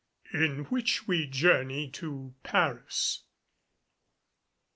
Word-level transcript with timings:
IN 0.33 0.63
WHICH 0.71 1.07
WE 1.07 1.27
JOURNEY 1.27 1.87
TO 1.91 2.33
PARIS. 2.41 3.21